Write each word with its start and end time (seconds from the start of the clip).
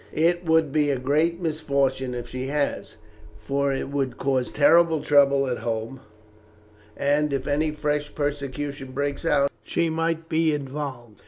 It 0.15 0.43
will 0.49 0.63
be 0.63 0.89
a 0.89 0.97
great 0.97 1.39
misfortune 1.39 2.15
if 2.15 2.27
she 2.29 2.47
has, 2.47 2.97
for 3.37 3.71
it 3.71 3.89
would 3.91 4.17
cause 4.17 4.51
terrible 4.51 4.99
trouble 5.01 5.45
at 5.45 5.59
home, 5.59 5.99
and 6.97 7.31
if 7.31 7.45
any 7.45 7.69
fresh 7.69 8.15
persecution 8.15 8.93
breaks 8.93 9.25
out, 9.27 9.51
she 9.61 9.91
might 9.91 10.27
be 10.27 10.55
involved. 10.55 11.19